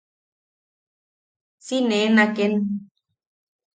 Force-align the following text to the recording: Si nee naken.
Si 1.65 1.77
nee 1.87 2.07
naken. 2.15 2.53